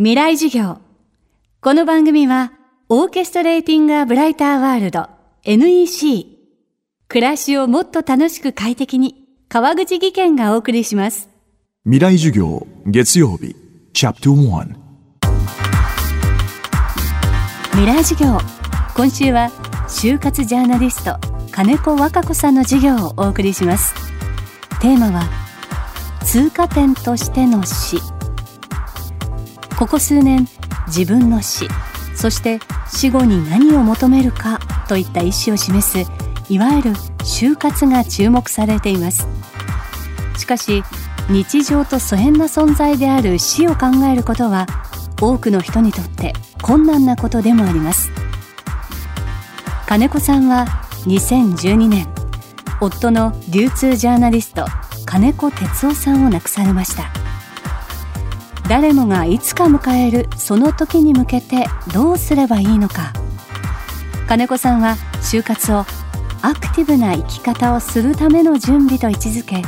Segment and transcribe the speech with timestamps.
[0.00, 0.78] 未来授業。
[1.60, 2.52] この番組は、
[2.88, 5.08] オーケストレーティング・ア・ブライター・ワールド
[5.42, 6.24] NEC。
[7.08, 11.28] 暮らしをもっと楽しく快適に、川口義賢がお送りします。
[11.82, 13.56] 未来授業月曜日
[13.92, 14.76] チャプター
[17.72, 18.38] 未来授業。
[18.94, 19.50] 今週は、
[19.88, 21.16] 就活ジャーナリスト、
[21.50, 23.96] 金子和歌子さんの授業をお送りします。
[24.80, 25.28] テーマは、
[26.24, 27.98] 通過点としての死。
[29.78, 30.48] ここ数年
[30.88, 31.68] 自分の死
[32.16, 32.58] そして
[32.92, 36.10] 死後に何を求めるかといった意思を示す
[36.48, 39.28] いわゆる就活が注目されています。
[40.36, 40.82] しかし
[41.28, 44.66] 日常と疎遠な存在である死を考えることは
[45.20, 48.10] 多くの人にとって困難なことでもあります。
[49.86, 50.66] 金子さんは
[51.06, 52.08] 2012年
[52.80, 54.66] 夫の流通ジャーナリスト
[55.04, 57.17] 金子哲夫さんを亡くされました。
[58.68, 63.12] 誰もがいつか迎えるその時に向けてどうすればいいのか。
[64.28, 65.86] 金子さんは就活を
[66.42, 69.62] アクティブな生き方をするための準備と位置づけ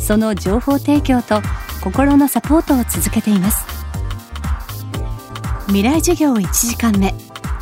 [0.00, 1.40] その情報提供と
[1.82, 3.64] 心のサポートを続けています。
[5.66, 7.14] 未来授業1時間目。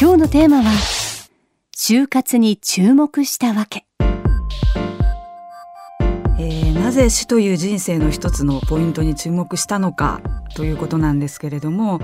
[0.00, 0.70] 今日のテーマは
[1.76, 3.84] 就活に注目したわけ。
[6.90, 10.20] なぜ死という人生の一つのポイントに注目したのか
[10.56, 12.00] ということなんですけれども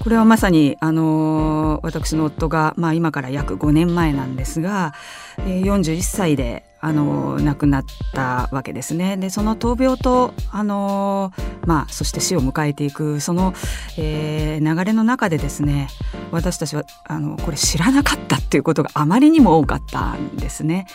[0.00, 4.92] これはまさに、あのー私の夫が、まあ、今から約5年前なんですが、
[5.38, 9.16] えー41歳で、あのー亡くなったわけですね。
[9.16, 13.54] でその闘病と、あのーまあ、そして死を迎えていくその、
[13.96, 15.88] えー流れの中でですね
[16.30, 20.86] 私たちはあのこれ知らなかったっていうことがあまりにも多かったんですね。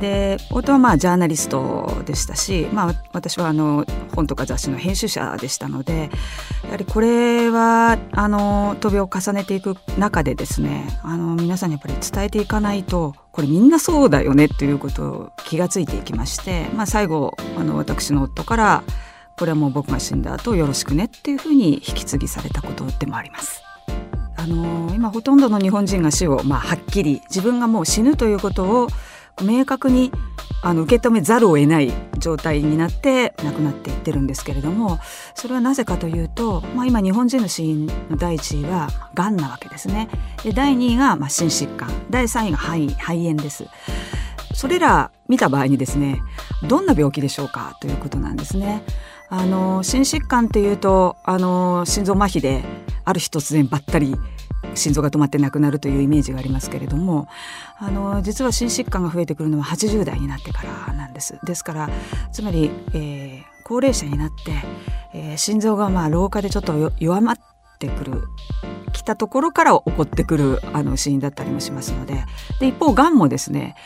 [0.00, 3.84] で夫はまあジャーナリストでしたし、まあ、私はあの
[4.14, 6.10] 本とか雑誌の編集者でしたので
[6.64, 18.82] やはりこれはあの闘病を重ねていく中でですねあの皆さんにやっぱり伝えていかないとこれみんなそうだよねということを気がついていきまして、まあ、最後あの私の夫から
[19.38, 23.62] これはもう僕が死んだ後よろしくねっていうふうに引き継ぎされたことでもあります。
[24.36, 28.88] あの今ほとんどの日本人が死を、まあ、はっきり自分がもう死ぬということを
[29.40, 30.10] 明確に
[30.62, 34.98] あの受け止めざるを得ない状態になって亡くなっていってるんですけれども
[35.34, 40.08] それはなぜかというと、まあ、今日本人の死因の第一位はがんなわけですね。
[40.42, 41.88] で第2位がまあ心疾患。
[42.10, 43.66] 第3位が肺肺炎です。
[44.54, 46.20] それら見た場合にですね
[46.66, 48.82] どんな病気でしょうかということなんですね。
[49.30, 52.64] あの心疾患っていうとあの心臓麻痺で
[53.08, 54.14] ある日突然ばったり
[54.74, 57.28] 心臓が止まって亡くなるというイメージがありますけれども
[57.78, 61.38] あの実は心疾患が増えてくるのは80代になってからなんです。
[61.44, 61.90] ですから
[62.32, 64.52] つまり、えー高齢者になって、
[65.12, 67.38] えー心臓がまあ老化でちょっと弱まっ
[67.78, 68.22] てくる
[68.94, 72.24] 来たところから起こってくるあの死因だったりもしますので
[72.60, 73.76] で一方がんもですね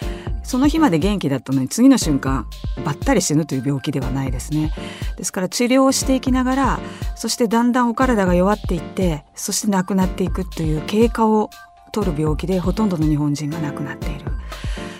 [0.42, 2.46] その日まで元気だったのに次の瞬間
[2.84, 4.72] ばったり死ぬという病気ではないですね。
[5.16, 6.80] ですから治療をしていきながら
[7.14, 11.50] そしてだんだんお体が弱っていってそして亡くなっていくという経過を
[11.92, 14.32] 取る病気でほとんどの日本人が亡くなっている。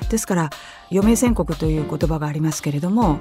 [0.09, 0.51] ですから
[0.91, 3.19] 余命宣告という言葉がありますけれども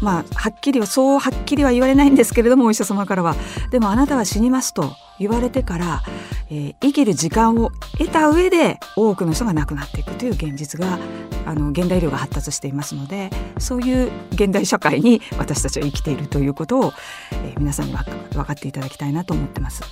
[0.00, 3.36] まあはっきりはそうはっきりは言われないんですけれどもお医者様からは。
[3.70, 6.02] でもあなたは死にますと言われてから、
[6.50, 10.98] えー生きる時間を得た上で多くの人が亡くなっていくという現実が
[11.46, 16.92] あの現代医療が発達していますのでそういう現代社会に私たちは生きているということを、
[17.32, 19.82] えー皆さんに分かっていただきたいなと思ってます。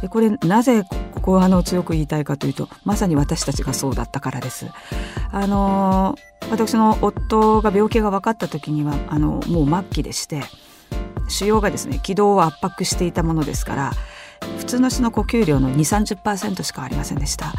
[0.00, 4.66] でこれなぜここはあの強く言いたいかというとまさに私たちがそうだったからです。
[5.30, 6.16] あの
[6.50, 10.42] 私の夫が病気が分かった時にはあのもう末期でして
[11.28, 13.92] 腫瘍がですね気道を圧迫していたものですから
[14.62, 17.52] 普通の人の呼吸量の2 30%しかありませんでした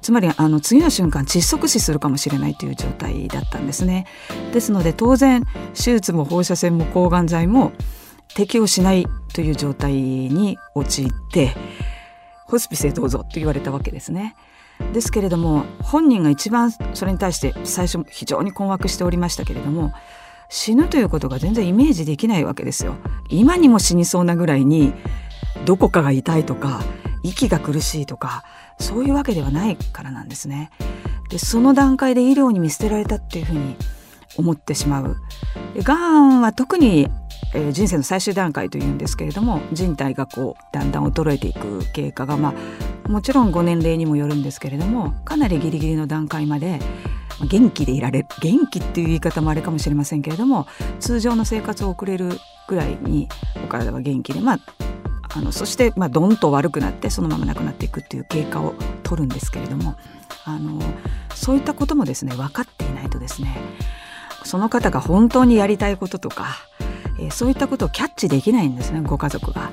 [0.00, 4.06] つまりあの次の瞬間窒息死するかもしれないという状態だったんですね
[4.52, 5.44] ですので当然
[5.74, 7.70] 手術も放射線も抗がん剤も
[8.34, 11.54] 適用しないという状態に陥って
[12.46, 14.34] ホスピスへどうぞと言われたわけですね。
[14.92, 19.92] ですけれども本人が一番それに対して最初非常に困惑しておりましたけれども
[20.48, 22.96] 死ぬということが全然イメージできないわけですよ。
[23.28, 24.92] 今にも死にそうなぐらいに
[25.64, 26.82] どこかが痛いとか
[27.22, 28.44] 息が苦しいとか
[28.78, 30.70] そういうわけではないからなんですね。
[31.28, 33.76] でその段階で医療に見捨てられたっていうふうに
[34.36, 35.16] 思ってしまう。
[35.82, 37.08] がんは特に
[37.54, 42.54] えー人生の最終段階というんですけれども人体がこうだんだん衰えていく経過が、ま
[43.04, 46.78] あ、もちろんご年齢にもよるんですけれどもかなりギリギリの段階まで
[47.48, 50.66] 元気でいられる元気っていう言い方もあれかもしれませんけれども
[51.00, 53.28] 通常の生活を送れるぐらいに
[53.64, 54.60] お体は元気でまあ
[55.32, 59.96] あのそしてまあどんと悪くなってそのまま亡くなっていくっていう経過を取るんですけれども
[60.44, 60.80] あの
[61.34, 63.56] そういったこともですね分かっていないとですね
[64.44, 66.56] その方が本当にやりたいこととか、
[67.18, 69.70] えー、そういったことをキャッチできないんですねご家族が。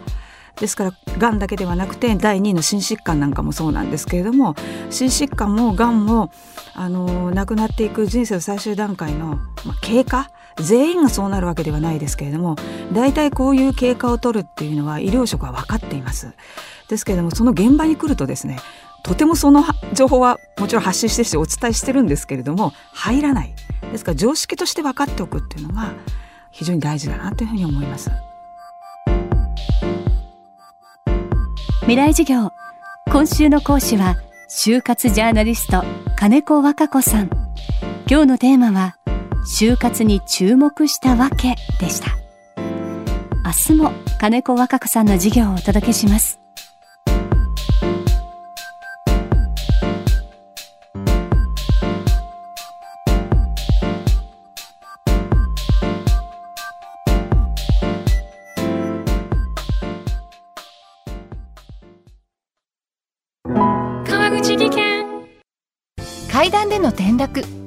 [0.58, 4.56] ですからがんだけではなくて第2位の心疾患なんかもそうなんですけれども
[4.90, 6.32] 心疾患もがんも
[6.74, 12.56] あの亡くなっていく人生の最終段階の、まあ、経過全員がそうなるわけではないですけれども
[12.94, 16.34] 大体こういう経過を取るっていうのは医療職は分かっています。
[16.88, 18.60] ですけれどもその現場に来るとですね
[19.04, 19.64] とてもその
[19.94, 23.54] 情報はもちろん発信してしてお伝えしてるんですけれども入らない
[23.92, 25.94] ですから常識として分かっておくっていうのが
[26.52, 28.10] 非常に大事だなというふうに思います。
[31.82, 32.52] 未来授業
[33.10, 34.18] 今週の講師は
[34.50, 35.86] 就活ジャーナリスト
[36.18, 37.30] 金子和歌子さん
[38.10, 38.97] 今日のテーマは
[39.48, 42.18] 就活に注目したわけでした。
[43.46, 46.40] 明日も金子和歌子さんの授業をお届けします。
[66.30, 67.67] 階段での転落